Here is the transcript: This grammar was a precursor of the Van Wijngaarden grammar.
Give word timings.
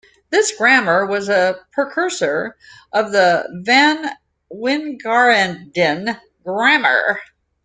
This 0.31 0.51
grammar 0.57 1.05
was 1.05 1.29
a 1.29 1.59
precursor 1.73 2.57
of 2.91 3.11
the 3.11 3.45
Van 3.63 4.09
Wijngaarden 4.51 6.19
grammar. 6.43 7.19